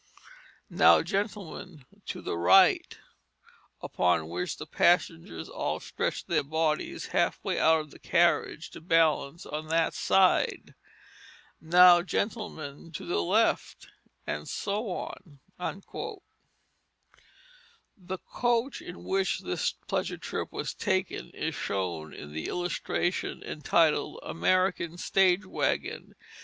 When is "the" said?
2.23-2.35, 4.57-4.65, 7.91-7.99, 13.05-13.21, 15.59-15.99, 22.33-22.47